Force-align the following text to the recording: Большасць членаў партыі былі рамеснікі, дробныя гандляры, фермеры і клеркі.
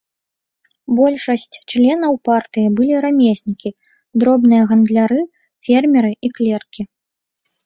Большасць 0.99 1.55
членаў 1.73 2.13
партыі 2.29 2.67
былі 2.79 2.95
рамеснікі, 3.05 3.69
дробныя 4.25 4.63
гандляры, 4.73 5.21
фермеры 5.69 6.11
і 6.15 6.27
клеркі. 6.41 6.81